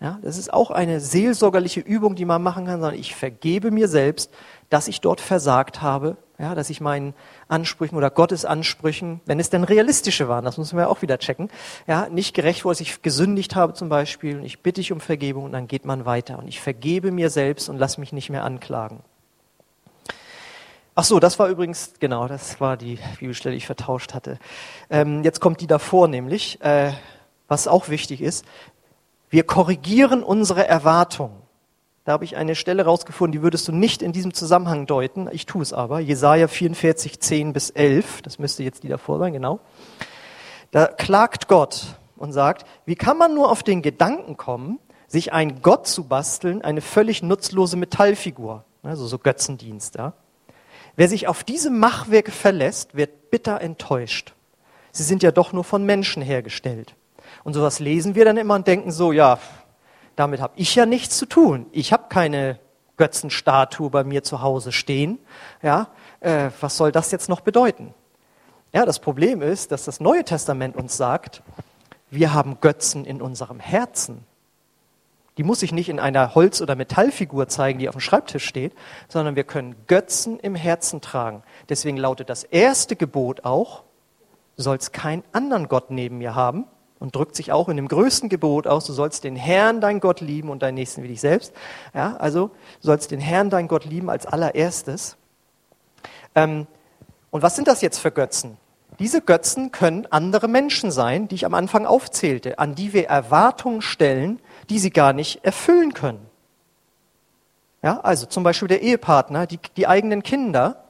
[0.00, 3.88] Ja, das ist auch eine seelsorgerliche Übung, die man machen kann, sondern ich vergebe mir
[3.88, 4.32] selbst,
[4.68, 7.14] dass ich dort versagt habe, ja, dass ich meinen
[7.46, 11.48] Ansprüchen oder Gottes Ansprüchen, wenn es denn realistische waren, das müssen wir auch wieder checken,
[11.86, 15.44] ja, nicht gerecht dass ich gesündigt habe zum Beispiel und ich bitte dich um Vergebung
[15.44, 18.44] und dann geht man weiter und ich vergebe mir selbst und lass mich nicht mehr
[18.44, 19.04] anklagen.
[20.96, 24.38] Ach so, das war übrigens, genau, das war die Bibelstelle, die ich vertauscht hatte.
[24.90, 26.92] Ähm, jetzt kommt die davor nämlich, äh,
[27.46, 28.44] was auch wichtig ist.
[29.30, 31.41] Wir korrigieren unsere Erwartungen.
[32.04, 35.28] Da habe ich eine Stelle rausgefunden, die würdest du nicht in diesem Zusammenhang deuten.
[35.30, 36.00] Ich tue es aber.
[36.00, 38.22] Jesaja 44, 10 bis 11.
[38.22, 39.60] Das müsste jetzt die davor sein, genau.
[40.72, 45.62] Da klagt Gott und sagt, wie kann man nur auf den Gedanken kommen, sich einen
[45.62, 50.14] Gott zu basteln, eine völlig nutzlose Metallfigur, also so Götzendienst, ja?
[50.96, 54.34] Wer sich auf diese Machwerke verlässt, wird bitter enttäuscht.
[54.90, 56.94] Sie sind ja doch nur von Menschen hergestellt.
[57.44, 59.38] Und sowas lesen wir dann immer und denken so, ja,
[60.16, 61.66] damit habe ich ja nichts zu tun.
[61.72, 62.58] Ich habe keine
[62.96, 65.18] Götzenstatue bei mir zu Hause stehen.
[65.62, 65.88] Ja,
[66.20, 67.94] äh, was soll das jetzt noch bedeuten?
[68.72, 71.42] Ja, das Problem ist, dass das Neue Testament uns sagt,
[72.10, 74.24] wir haben Götzen in unserem Herzen.
[75.38, 78.74] Die muss sich nicht in einer Holz- oder Metallfigur zeigen, die auf dem Schreibtisch steht,
[79.08, 81.42] sondern wir können Götzen im Herzen tragen.
[81.70, 83.82] Deswegen lautet das erste Gebot auch,
[84.56, 86.66] sollst keinen anderen Gott neben mir haben
[87.02, 90.20] und drückt sich auch in dem größten Gebot aus, du sollst den Herrn, dein Gott,
[90.20, 91.52] lieben und deinen Nächsten wie dich selbst.
[91.94, 95.16] Ja, also du sollst den Herrn, dein Gott, lieben als allererstes.
[96.36, 96.68] Ähm,
[97.32, 98.56] und was sind das jetzt für Götzen?
[99.00, 103.82] Diese Götzen können andere Menschen sein, die ich am Anfang aufzählte, an die wir Erwartungen
[103.82, 104.38] stellen,
[104.70, 106.24] die sie gar nicht erfüllen können.
[107.82, 110.84] Ja, also zum Beispiel der Ehepartner, die, die eigenen Kinder,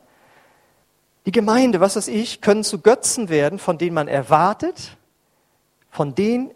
[1.24, 4.98] die Gemeinde, was weiß ich, können zu Götzen werden, von denen man erwartet,
[5.92, 6.50] von denen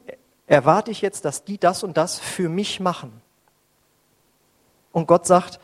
[0.46, 3.20] erwarte ich jetzt, dass die das und das für mich machen.
[4.92, 5.60] Und Gott sagt,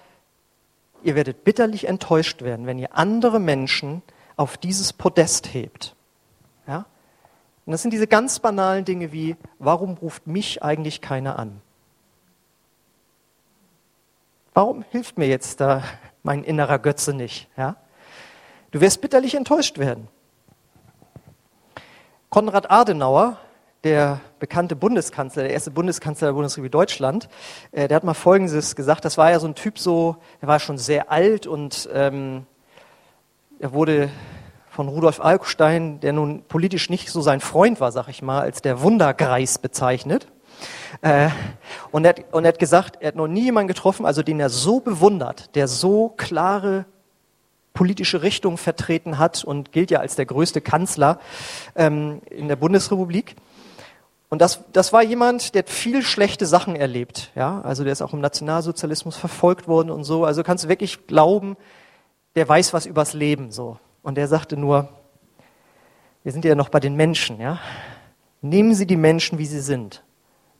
[1.02, 4.02] ihr werdet bitterlich enttäuscht werden, wenn ihr andere Menschen
[4.36, 5.96] auf dieses Podest hebt.
[6.66, 6.84] Ja?
[7.64, 11.62] Und das sind diese ganz banalen Dinge wie, warum ruft mich eigentlich keiner an?
[14.52, 15.82] Warum hilft mir jetzt da
[16.22, 17.48] mein innerer Götze nicht?
[17.56, 17.76] Ja?
[18.70, 20.08] Du wirst bitterlich enttäuscht werden.
[22.28, 23.38] Konrad Adenauer,
[23.84, 27.28] der bekannte Bundeskanzler, der erste Bundeskanzler der Bundesrepublik Deutschland,
[27.72, 29.04] äh, der hat mal Folgendes gesagt.
[29.04, 32.46] Das war ja so ein Typ so, er war schon sehr alt und ähm,
[33.58, 34.10] er wurde
[34.70, 38.62] von Rudolf Alkstein, der nun politisch nicht so sein Freund war, sag ich mal, als
[38.62, 40.28] der Wundergreis bezeichnet.
[41.02, 41.28] Äh,
[41.90, 44.40] und, er hat, und er hat gesagt, er hat noch nie jemanden getroffen, also den
[44.40, 46.86] er so bewundert, der so klare
[47.74, 51.18] politische Richtung vertreten hat und gilt ja als der größte Kanzler
[51.74, 53.36] ähm, in der Bundesrepublik.
[54.32, 57.30] Und das, das war jemand, der hat viel schlechte Sachen erlebt.
[57.34, 57.60] Ja?
[57.60, 60.24] Also der ist auch im Nationalsozialismus verfolgt worden und so.
[60.24, 61.54] Also kannst du wirklich glauben,
[62.34, 63.76] der weiß was übers Leben so.
[64.00, 64.88] Und er sagte nur,
[66.22, 67.60] wir sind ja noch bei den Menschen, ja.
[68.40, 70.02] Nehmen Sie die Menschen, wie sie sind.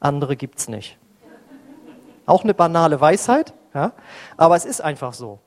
[0.01, 0.99] Andere gibt's nicht.
[2.27, 3.93] Auch eine banale Weisheit, ja.
[4.37, 5.39] Aber es ist einfach so.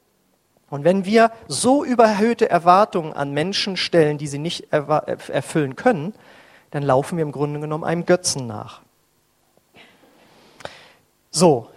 [0.71, 6.15] Und wenn wir so überhöhte Erwartungen an Menschen stellen, die sie nicht erfüllen können,
[6.75, 8.81] dann laufen wir im Grunde genommen einem Götzen nach.
[11.31, 11.69] So,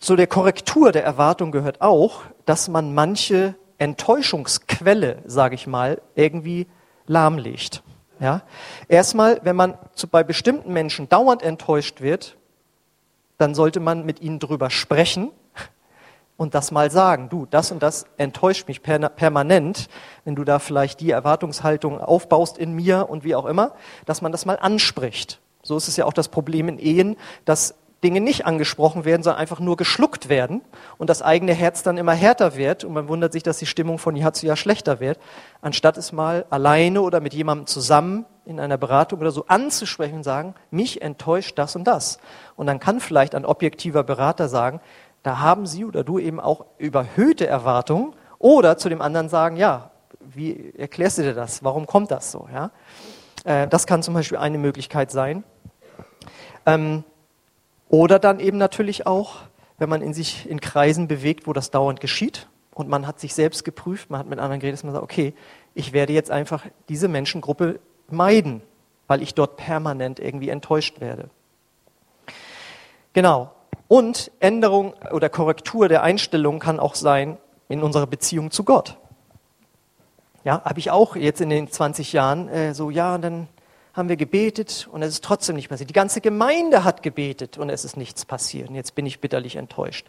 [0.00, 6.66] zu der Korrektur der Erwartung gehört auch, dass man manche Enttäuschungsquelle, sage ich mal, irgendwie
[7.06, 7.84] lahmlegt.
[8.18, 8.42] Ja?
[8.88, 12.36] Erstmal, wenn man zu, bei bestimmten Menschen dauernd enttäuscht wird,
[13.38, 15.30] dann sollte man mit ihnen drüber sprechen,
[16.36, 19.88] und das mal sagen, du, das und das enttäuscht mich per permanent,
[20.24, 23.72] wenn du da vielleicht die Erwartungshaltung aufbaust in mir und wie auch immer,
[24.06, 25.40] dass man das mal anspricht.
[25.62, 29.40] So ist es ja auch das Problem in Ehen, dass Dinge nicht angesprochen werden, sondern
[29.40, 30.60] einfach nur geschluckt werden
[30.98, 33.98] und das eigene Herz dann immer härter wird und man wundert sich, dass die Stimmung
[33.98, 35.18] von Jahr zu Jahr schlechter wird,
[35.62, 40.22] anstatt es mal alleine oder mit jemandem zusammen in einer Beratung oder so anzusprechen und
[40.22, 42.18] sagen, mich enttäuscht das und das.
[42.56, 44.80] Und dann kann vielleicht ein objektiver Berater sagen,
[45.24, 49.90] da haben Sie oder du eben auch überhöhte Erwartungen oder zu dem anderen sagen, ja,
[50.20, 51.64] wie erklärst du dir das?
[51.64, 52.46] Warum kommt das so?
[52.52, 52.70] Ja?
[53.44, 55.42] Äh, das kann zum Beispiel eine Möglichkeit sein.
[56.66, 57.04] Ähm,
[57.88, 59.36] oder dann eben natürlich auch,
[59.78, 63.34] wenn man in sich in Kreisen bewegt, wo das dauernd geschieht und man hat sich
[63.34, 65.32] selbst geprüft, man hat mit anderen geredet, dass man sagt, okay,
[65.72, 68.60] ich werde jetzt einfach diese Menschengruppe meiden,
[69.06, 71.30] weil ich dort permanent irgendwie enttäuscht werde.
[73.14, 73.53] Genau.
[73.88, 77.36] Und Änderung oder Korrektur der Einstellung kann auch sein
[77.68, 78.96] in unserer Beziehung zu Gott.
[80.44, 83.48] Ja, habe ich auch jetzt in den 20 Jahren äh, so, ja, und dann
[83.94, 85.88] haben wir gebetet und es ist trotzdem nicht passiert.
[85.88, 88.68] Die ganze Gemeinde hat gebetet und es ist nichts passiert.
[88.68, 90.06] Und jetzt bin ich bitterlich enttäuscht.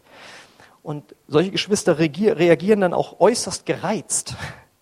[0.82, 4.36] Und solche Geschwister reagieren dann auch äußerst gereizt.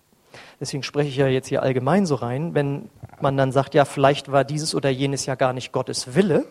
[0.60, 4.32] Deswegen spreche ich ja jetzt hier allgemein so rein, wenn man dann sagt, ja, vielleicht
[4.32, 6.46] war dieses oder jenes ja gar nicht Gottes Wille.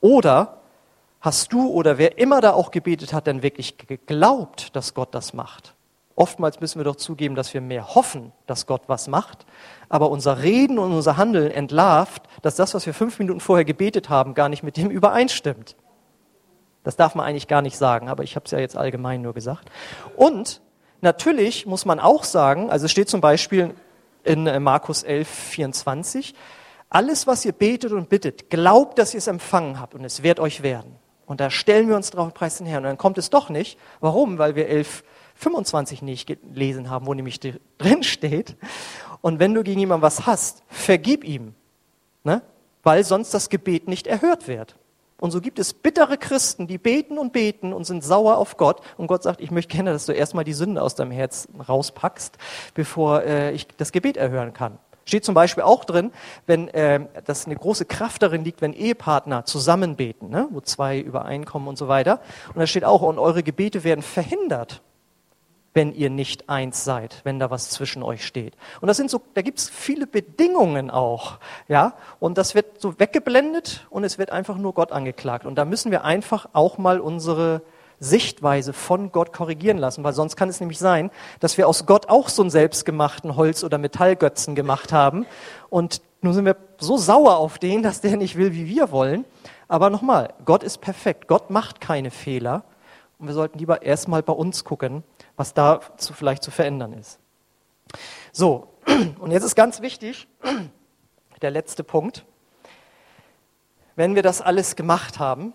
[0.00, 0.58] Oder
[1.26, 5.34] Hast du oder wer immer da auch gebetet hat, denn wirklich geglaubt, dass Gott das
[5.34, 5.74] macht?
[6.14, 9.44] Oftmals müssen wir doch zugeben, dass wir mehr hoffen, dass Gott was macht,
[9.88, 14.08] aber unser Reden und unser Handeln entlarvt, dass das, was wir fünf Minuten vorher gebetet
[14.08, 15.74] haben, gar nicht mit dem übereinstimmt.
[16.84, 19.34] Das darf man eigentlich gar nicht sagen, aber ich habe es ja jetzt allgemein nur
[19.34, 19.68] gesagt.
[20.14, 20.60] Und
[21.00, 23.74] natürlich muss man auch sagen, also es steht zum Beispiel
[24.22, 26.36] in äh, Markus 11, 24,
[26.88, 30.38] alles, was ihr betet und bittet, glaubt, dass ihr es empfangen habt und es wird
[30.38, 31.00] euch werden.
[31.26, 32.78] Und da stellen wir uns drauf und preisen her.
[32.78, 33.78] Und dann kommt es doch nicht.
[34.00, 34.38] Warum?
[34.38, 38.56] Weil wir 11.25 nicht gelesen haben, wo nämlich drin steht.
[39.20, 41.54] Und wenn du gegen jemanden was hast, vergib ihm.
[42.22, 42.42] Ne?
[42.82, 44.76] Weil sonst das Gebet nicht erhört wird.
[45.18, 48.82] Und so gibt es bittere Christen, die beten und beten und sind sauer auf Gott.
[48.98, 52.36] Und Gott sagt, ich möchte gerne, dass du erstmal die Sünde aus deinem Herz rauspackst,
[52.74, 54.78] bevor äh, ich das Gebet erhören kann.
[55.06, 56.10] Steht zum Beispiel auch drin,
[56.46, 61.68] wenn äh, dass eine große Kraft darin liegt, wenn Ehepartner zusammenbeten, ne, wo zwei übereinkommen
[61.68, 62.20] und so weiter.
[62.48, 64.82] Und da steht auch, und eure Gebete werden verhindert,
[65.74, 68.54] wenn ihr nicht eins seid, wenn da was zwischen euch steht.
[68.80, 71.38] Und das sind so, da gibt's viele Bedingungen auch,
[71.68, 71.92] ja.
[72.18, 75.46] Und das wird so weggeblendet und es wird einfach nur Gott angeklagt.
[75.46, 77.62] Und da müssen wir einfach auch mal unsere
[77.98, 82.08] Sichtweise von Gott korrigieren lassen, weil sonst kann es nämlich sein, dass wir aus Gott
[82.08, 85.26] auch so einen selbstgemachten Holz- oder Metallgötzen gemacht haben
[85.70, 89.24] und nun sind wir so sauer auf den, dass der nicht will, wie wir wollen.
[89.68, 92.64] Aber nochmal, Gott ist perfekt, Gott macht keine Fehler
[93.18, 95.02] und wir sollten lieber erstmal bei uns gucken,
[95.36, 97.18] was da zu, vielleicht zu verändern ist.
[98.32, 98.68] So,
[99.18, 100.28] und jetzt ist ganz wichtig,
[101.42, 102.24] der letzte Punkt.
[103.94, 105.54] Wenn wir das alles gemacht haben,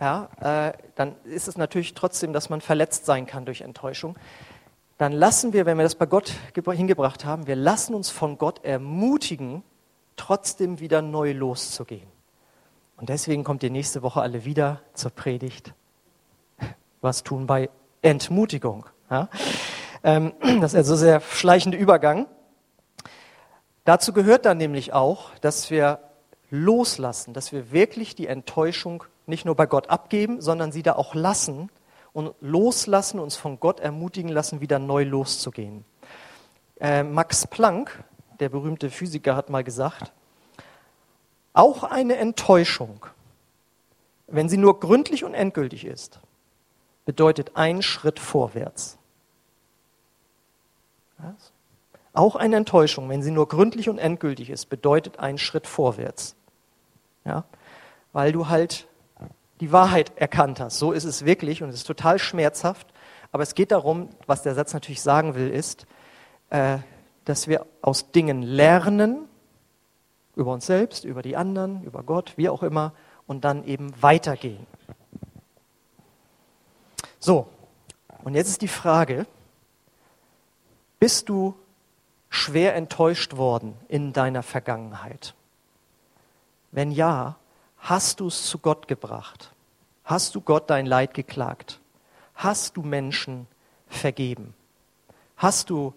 [0.00, 4.16] ja, äh, dann ist es natürlich trotzdem, dass man verletzt sein kann durch Enttäuschung.
[4.98, 8.64] Dann lassen wir, wenn wir das bei Gott hingebracht haben, wir lassen uns von Gott
[8.64, 9.62] ermutigen,
[10.16, 12.06] trotzdem wieder neu loszugehen.
[12.96, 15.74] Und deswegen kommt ihr nächste Woche alle wieder zur Predigt.
[17.00, 17.68] Was tun bei
[18.00, 18.86] Entmutigung?
[19.10, 19.28] Ja?
[20.04, 22.26] Ähm, das ist also sehr schleichende Übergang.
[23.84, 25.98] Dazu gehört dann nämlich auch, dass wir
[26.50, 31.14] loslassen, dass wir wirklich die Enttäuschung nicht nur bei Gott abgeben, sondern sie da auch
[31.14, 31.70] lassen
[32.12, 35.84] und loslassen, uns von Gott ermutigen lassen, wieder neu loszugehen.
[36.80, 38.04] Äh, Max Planck,
[38.40, 40.12] der berühmte Physiker, hat mal gesagt,
[41.52, 43.06] auch eine Enttäuschung,
[44.26, 46.20] wenn sie nur gründlich und endgültig ist,
[47.04, 48.98] bedeutet ein Schritt vorwärts.
[51.18, 51.52] Was?
[52.14, 56.36] Auch eine Enttäuschung, wenn sie nur gründlich und endgültig ist, bedeutet ein Schritt vorwärts.
[57.24, 57.44] Ja?
[58.12, 58.86] Weil du halt
[59.62, 60.80] die Wahrheit erkannt hast.
[60.80, 62.88] So ist es wirklich und es ist total schmerzhaft.
[63.30, 65.86] Aber es geht darum, was der Satz natürlich sagen will, ist,
[66.50, 66.78] äh,
[67.24, 69.28] dass wir aus Dingen lernen,
[70.34, 72.92] über uns selbst, über die anderen, über Gott, wie auch immer,
[73.28, 74.66] und dann eben weitergehen.
[77.20, 77.46] So,
[78.24, 79.26] und jetzt ist die Frage,
[80.98, 81.54] bist du
[82.30, 85.34] schwer enttäuscht worden in deiner Vergangenheit?
[86.72, 87.36] Wenn ja,
[87.82, 89.51] Hast du es zu Gott gebracht?
[90.12, 91.80] Hast du Gott dein Leid geklagt?
[92.34, 93.46] Hast du Menschen
[93.88, 94.52] vergeben?
[95.38, 95.94] Hast du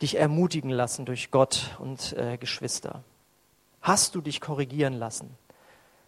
[0.00, 3.04] dich ermutigen lassen durch Gott und äh, Geschwister?
[3.80, 5.30] Hast du dich korrigieren lassen?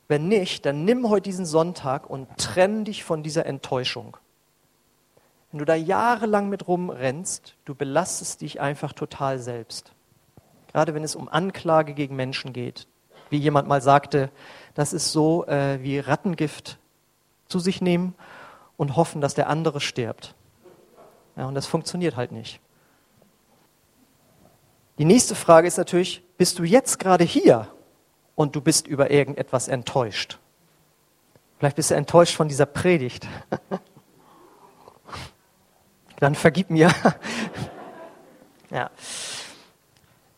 [0.08, 4.16] Wenn nicht, dann nimm heute diesen Sonntag und trenn dich von dieser Enttäuschung.
[5.52, 9.92] wenn du da jahrelang mit rumrennst, du belastest dich einfach total selbst.
[10.72, 12.88] Gerade wenn es um Anklage gegen Menschen geht.
[13.30, 14.32] Wie jemand mal sagte,
[14.74, 16.80] das ist so äh, wie Rattengift
[17.48, 18.14] zu sich nehmen
[18.76, 20.35] und hoffen, dass der andere stirbt.
[21.37, 22.61] Ja, und das funktioniert halt nicht.
[24.98, 27.68] Die nächste Frage ist natürlich, bist du jetzt gerade hier
[28.37, 30.38] und du bist über irgendetwas enttäuscht?
[31.59, 33.26] Vielleicht bist du enttäuscht von dieser Predigt.
[36.20, 36.92] Dann vergib mir.
[38.70, 38.90] ja.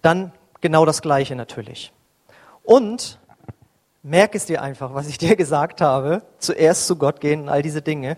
[0.02, 1.92] Dann genau das Gleiche natürlich.
[2.62, 3.18] Und
[4.06, 6.22] merk es dir einfach, was ich dir gesagt habe.
[6.38, 8.16] Zuerst zu Gott gehen und all diese Dinge.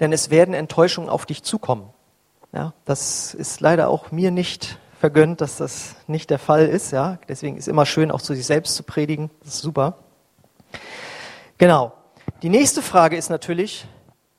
[0.00, 1.90] Denn es werden Enttäuschungen auf dich zukommen.
[2.52, 6.92] Ja, das ist leider auch mir nicht vergönnt, dass das nicht der Fall ist.
[6.92, 9.30] Ja, deswegen ist immer schön, auch zu sich selbst zu predigen.
[9.42, 9.98] Das ist super.
[11.58, 11.92] Genau.
[12.42, 13.86] Die nächste Frage ist natürlich,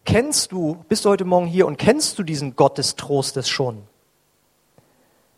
[0.05, 3.83] kennst du, bist du heute Morgen hier und kennst du diesen Gott des Trostes schon?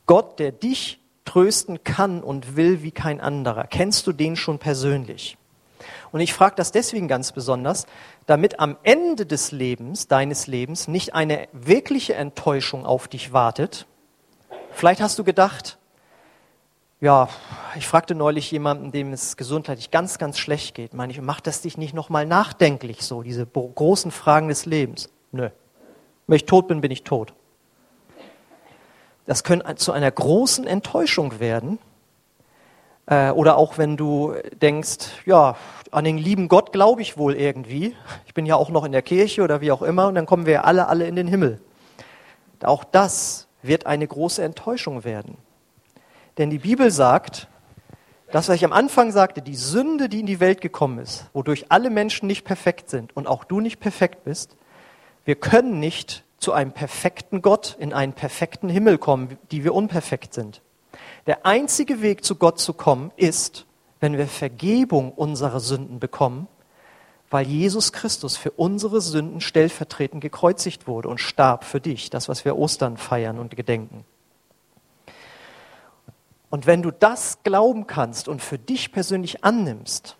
[0.06, 3.66] Gott, der dich trösten kann und will wie kein anderer.
[3.66, 5.38] Kennst du den schon persönlich?
[6.12, 7.86] Und ich frage das deswegen ganz besonders,
[8.26, 13.86] damit am Ende des Lebens, deines Lebens, nicht eine wirkliche Enttäuschung auf dich wartet.
[14.72, 15.78] Vielleicht hast du gedacht,
[17.02, 17.30] ja,
[17.76, 21.62] ich fragte neulich jemanden, dem es gesundheitlich ganz, ganz schlecht geht, meine ich, macht das
[21.62, 25.10] dich nicht nochmal nachdenklich so, diese großen Fragen des Lebens?
[25.32, 25.50] Nö.
[26.28, 27.34] Wenn ich tot bin, bin ich tot.
[29.26, 31.80] Das könnte zu einer großen Enttäuschung werden.
[33.08, 35.56] Äh, oder auch wenn du denkst, ja,
[35.92, 37.96] an den lieben Gott glaube ich wohl irgendwie.
[38.26, 40.46] Ich bin ja auch noch in der Kirche oder wie auch immer und dann kommen
[40.46, 41.62] wir alle, alle in den Himmel.
[42.64, 45.38] Auch das wird eine große Enttäuschung werden.
[46.38, 47.48] Denn die Bibel sagt,
[48.32, 51.68] das, was ich am Anfang sagte, die Sünde, die in die Welt gekommen ist, wodurch
[51.70, 54.58] alle Menschen nicht perfekt sind und auch du nicht perfekt bist,
[55.24, 60.34] wir können nicht zu einem perfekten Gott in einen perfekten Himmel kommen, die wir unperfekt
[60.34, 60.62] sind.
[61.28, 63.66] Der einzige Weg zu Gott zu kommen ist,
[64.00, 66.48] wenn wir Vergebung unserer Sünden bekommen,
[67.30, 72.46] weil Jesus Christus für unsere Sünden stellvertretend gekreuzigt wurde und starb für dich, das, was
[72.46, 74.06] wir Ostern feiern und gedenken.
[76.50, 80.18] Und wenn du das glauben kannst und für dich persönlich annimmst,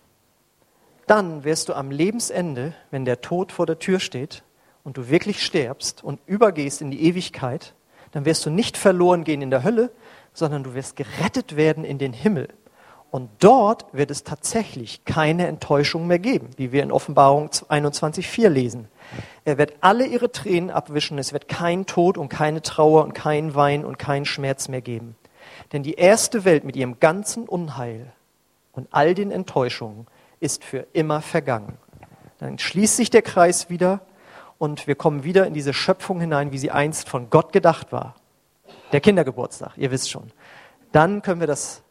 [1.06, 4.42] dann wirst du am Lebensende, wenn der Tod vor der Tür steht,
[4.86, 7.74] und du wirklich stirbst und übergehst in die Ewigkeit,
[8.12, 9.90] dann wirst du nicht verloren gehen in der Hölle,
[10.36, 12.48] sondern du wirst gerettet werden in den Himmel.
[13.10, 18.88] Und dort wird es tatsächlich keine Enttäuschung mehr geben, wie wir in Offenbarung 21.4 lesen.
[19.44, 23.54] Er wird alle ihre Tränen abwischen, es wird kein Tod und keine Trauer und kein
[23.54, 25.16] Wein und kein Schmerz mehr geben.
[25.72, 28.12] Denn die erste Welt mit ihrem ganzen Unheil
[28.72, 30.06] und all den Enttäuschungen
[30.40, 31.78] ist für immer vergangen.
[32.38, 34.00] Dann schließt sich der Kreis wieder
[34.58, 38.14] und wir kommen wieder in diese Schöpfung hinein, wie sie einst von Gott gedacht war.
[38.92, 40.30] Der Kindergeburtstag, ihr wisst schon.
[40.92, 41.82] Dann können wir das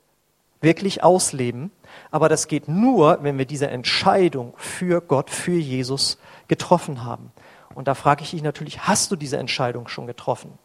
[0.61, 1.71] wirklich ausleben,
[2.11, 7.31] aber das geht nur, wenn wir diese Entscheidung für Gott, für Jesus getroffen haben.
[7.75, 10.57] Und da frage ich dich natürlich, hast du diese Entscheidung schon getroffen?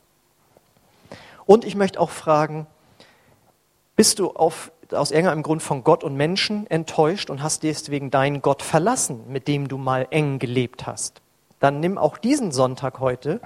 [1.45, 2.67] Und ich möchte auch fragen,
[3.97, 8.41] bist du auf, aus irgendeinem Grund von Gott und Menschen enttäuscht und hast deswegen deinen
[8.41, 11.21] Gott verlassen, mit dem du mal eng gelebt hast?
[11.61, 13.41] dann nimm auch diesen Sonntag heute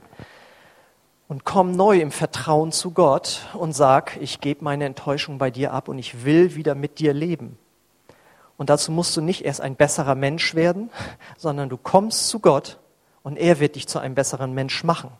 [1.35, 5.73] und komm neu im Vertrauen zu Gott und sag, ich gebe meine Enttäuschung bei dir
[5.73, 7.59] ab und ich will wieder mit dir leben.
[8.57, 10.91] Und dazu musst du nicht erst ein besserer Mensch werden,
[11.37, 12.79] sondern du kommst zu Gott
[13.25, 15.11] und er wird dich zu einem besseren Mensch machen.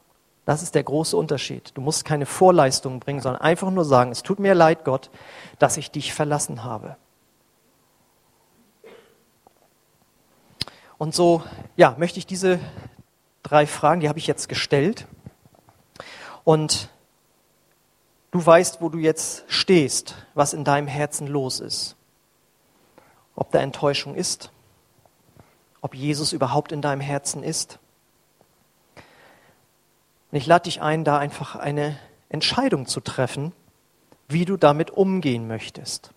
[0.45, 1.73] Das ist der große Unterschied.
[1.75, 5.11] Du musst keine Vorleistungen bringen, sondern einfach nur sagen, es tut mir leid, Gott,
[5.59, 6.95] dass ich dich verlassen habe.
[10.97, 11.43] Und so,
[11.75, 12.61] ja, möchte ich diese
[13.43, 15.09] drei Fragen, die habe ich jetzt gestellt.
[16.45, 16.91] Und
[18.31, 21.97] du weißt, wo du jetzt stehst, was in deinem Herzen los ist.
[23.35, 24.51] Ob da Enttäuschung ist,
[25.81, 27.79] ob Jesus überhaupt in deinem Herzen ist.
[30.31, 31.99] Und ich lade dich ein, da einfach eine
[32.29, 33.53] Entscheidung zu treffen,
[34.29, 36.11] wie du damit umgehen möchtest.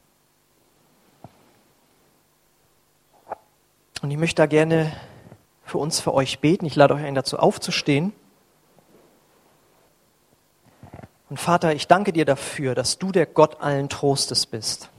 [4.02, 4.92] Und ich möchte da gerne
[5.64, 6.66] für uns, für euch beten.
[6.66, 8.14] Ich lade euch ein, dazu aufzustehen.
[11.30, 14.90] Und Vater, ich danke dir dafür, dass du der Gott allen Trostes bist.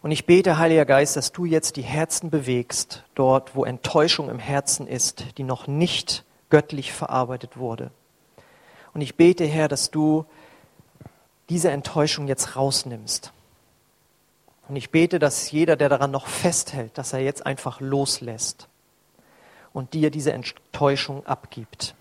[0.00, 4.38] Und ich bete, Heiliger Geist, dass du jetzt die Herzen bewegst, dort, wo Enttäuschung im
[4.38, 7.90] Herzen ist, die noch nicht göttlich verarbeitet wurde.
[8.94, 10.24] Und ich bete, Herr, dass du
[11.48, 13.32] diese Enttäuschung jetzt rausnimmst.
[14.68, 18.68] Und ich bete, dass jeder, der daran noch festhält, dass er jetzt einfach loslässt
[19.72, 21.94] und dir diese Enttäuschung abgibt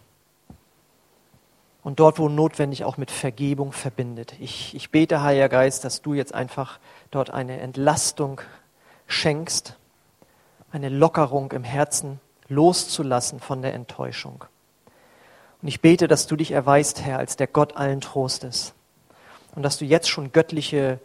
[1.83, 4.35] und dort, wo notwendig, auch mit Vergebung verbindet.
[4.39, 6.79] Ich, ich bete, Heiliger Geist, dass du jetzt einfach
[7.09, 8.41] dort eine Entlastung
[9.07, 9.75] schenkst,
[10.71, 14.45] eine Lockerung im Herzen loszulassen von der Enttäuschung.
[15.61, 18.73] Und ich bete, dass du dich erweist, Herr, als der Gott allen Trostes
[19.55, 20.99] und dass du jetzt schon göttliche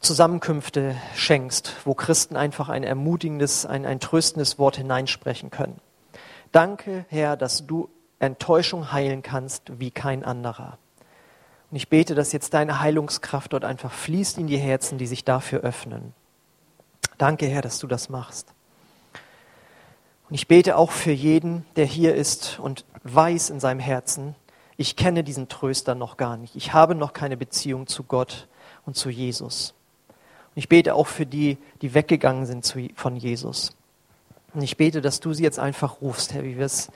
[0.00, 5.80] Zusammenkünfte schenkst, wo Christen einfach ein ermutigendes, ein, ein tröstendes Wort hineinsprechen können.
[6.52, 7.88] Danke, Herr, dass du
[8.18, 10.78] Enttäuschung heilen kannst wie kein anderer.
[11.70, 15.24] Und ich bete, dass jetzt deine Heilungskraft dort einfach fließt in die Herzen, die sich
[15.24, 16.14] dafür öffnen.
[17.18, 18.52] Danke, Herr, dass du das machst.
[20.28, 24.34] Und ich bete auch für jeden, der hier ist und weiß in seinem Herzen,
[24.76, 26.56] ich kenne diesen Tröster noch gar nicht.
[26.56, 28.46] Ich habe noch keine Beziehung zu Gott
[28.84, 29.72] und zu Jesus.
[30.08, 33.74] Und ich bete auch für die, die weggegangen sind von Jesus.
[34.52, 36.90] Und ich bete, dass du sie jetzt einfach rufst, Herr, wie wir es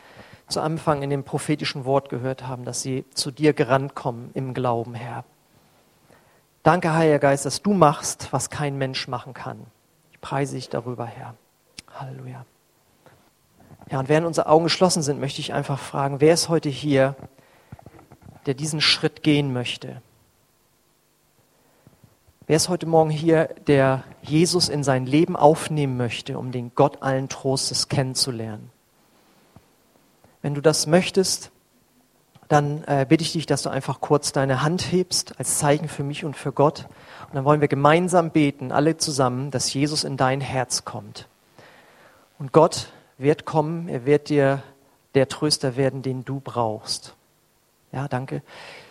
[0.51, 4.55] zu Anfang in dem prophetischen Wort gehört haben, dass sie zu dir gerannt kommen im
[4.55, 5.24] Glauben, Herr.
[6.62, 9.66] Danke, Heiliger Geist, dass du machst, was kein Mensch machen kann.
[10.12, 11.34] Ich preise dich darüber, Herr.
[11.94, 12.44] Halleluja.
[13.90, 17.16] Ja, und während unsere Augen geschlossen sind, möchte ich einfach fragen, wer ist heute hier,
[18.46, 20.03] der diesen Schritt gehen möchte?
[22.46, 27.03] Wer ist heute Morgen hier, der Jesus in sein Leben aufnehmen möchte, um den Gott
[27.03, 28.70] allen Trostes kennenzulernen?
[30.43, 31.51] Wenn du das möchtest,
[32.51, 36.03] dann äh, bitte ich dich, dass du einfach kurz deine Hand hebst als Zeichen für
[36.03, 36.86] mich und für Gott.
[37.28, 41.28] Und dann wollen wir gemeinsam beten, alle zusammen, dass Jesus in dein Herz kommt.
[42.41, 42.88] Und Gott
[43.18, 44.64] wird kommen, er wird dir
[45.14, 47.14] der Tröster werden, den du brauchst.
[47.93, 48.43] Ja, danke.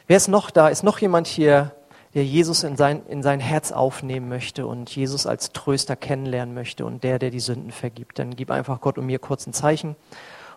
[0.08, 0.70] Wer ist noch da?
[0.70, 1.74] Ist noch jemand hier,
[2.14, 6.86] der Jesus in sein, in sein Herz aufnehmen möchte und Jesus als Tröster kennenlernen möchte
[6.86, 8.20] und der, der die Sünden vergibt?
[8.20, 9.98] Dann gib einfach Gott und mir kurz ein Zeichen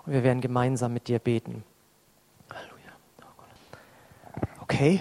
[0.06, 1.64] und wir werden gemeinsam mit dir beten.
[4.60, 5.00] Okay,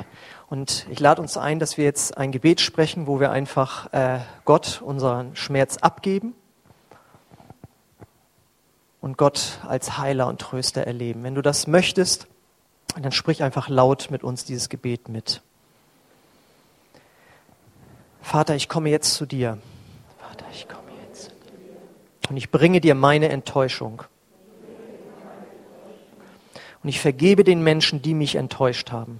[0.50, 4.20] und ich lade uns ein, dass wir jetzt ein Gebet sprechen, wo wir einfach äh,
[4.44, 6.34] Gott unseren Schmerz abgeben
[9.00, 11.24] und Gott als Heiler und Tröster erleben.
[11.24, 12.28] Wenn du das möchtest,
[13.02, 15.42] dann sprich einfach laut mit uns dieses Gebet mit.
[18.22, 19.58] Vater, ich komme jetzt zu dir.
[20.20, 22.30] Vater, ich komme jetzt zu dir.
[22.30, 24.04] Und ich bringe dir meine Enttäuschung.
[26.84, 29.20] Und ich vergebe den Menschen, die mich enttäuscht haben.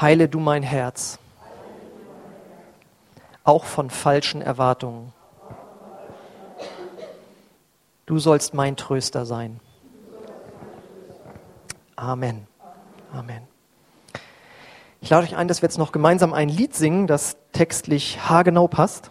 [0.00, 1.18] Heile du mein Herz,
[3.44, 5.12] auch von falschen Erwartungen.
[8.06, 9.60] Du sollst mein Tröster sein.
[11.94, 12.46] Amen.
[13.12, 13.42] Amen.
[15.00, 18.66] Ich lade euch ein, dass wir jetzt noch gemeinsam ein Lied singen, das textlich haargenau
[18.68, 19.10] passt.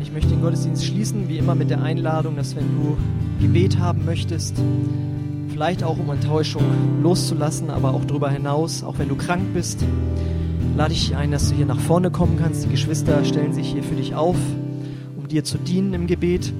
[0.00, 2.96] Und ich möchte den Gottesdienst schließen, wie immer mit der Einladung, dass wenn du
[3.38, 4.56] Gebet haben möchtest,
[5.50, 6.62] vielleicht auch um Enttäuschung
[7.02, 9.84] loszulassen, aber auch darüber hinaus, auch wenn du krank bist,
[10.74, 12.64] lade ich ein, dass du hier nach vorne kommen kannst.
[12.64, 14.38] Die Geschwister stellen sich hier für dich auf,
[15.18, 16.50] um dir zu dienen im Gebet.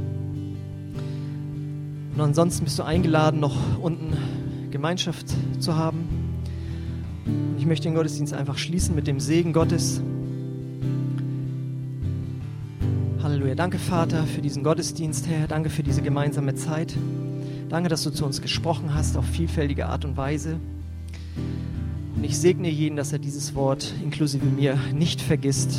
[2.14, 4.18] Und ansonsten bist du eingeladen, noch unten
[4.70, 5.28] Gemeinschaft
[5.60, 6.36] zu haben.
[7.56, 10.02] Ich möchte den Gottesdienst einfach schließen mit dem Segen Gottes.
[13.60, 15.46] Danke, Vater, für diesen Gottesdienst, Herr.
[15.46, 16.94] Danke für diese gemeinsame Zeit.
[17.68, 20.58] Danke, dass du zu uns gesprochen hast auf vielfältige Art und Weise.
[22.16, 25.78] Und ich segne jeden, dass er dieses Wort inklusive mir nicht vergisst,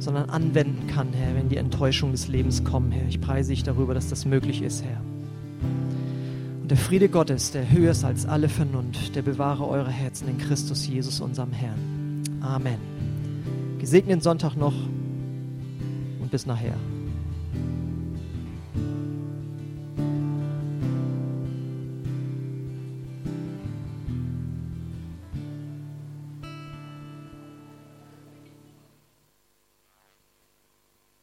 [0.00, 3.06] sondern anwenden kann, Herr, wenn die Enttäuschungen des Lebens kommen, Herr.
[3.06, 5.00] Ich preise dich darüber, dass das möglich ist, Herr.
[6.60, 10.38] Und der Friede Gottes, der höher ist als alle Vernunft, der bewahre eure Herzen in
[10.38, 12.24] Christus Jesus, unserem Herrn.
[12.40, 12.80] Amen.
[13.78, 14.74] Gesegneten Sonntag noch
[16.20, 16.74] und bis nachher.